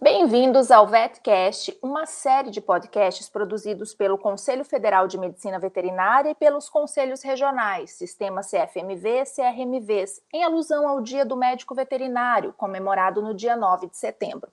[0.00, 6.34] Bem-vindos ao VetCast, uma série de podcasts produzidos pelo Conselho Federal de Medicina Veterinária e
[6.36, 13.20] pelos conselhos regionais, Sistema CFMV e CRMVs, em alusão ao Dia do Médico Veterinário, comemorado
[13.20, 14.52] no dia 9 de setembro.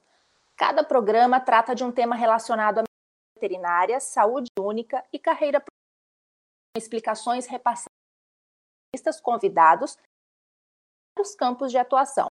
[0.58, 5.68] Cada programa trata de um tema relacionado à medicina veterinária, saúde única e carreira com
[6.76, 7.92] explicações repassadas
[9.22, 9.96] convidados
[11.20, 12.28] os campos de atuação.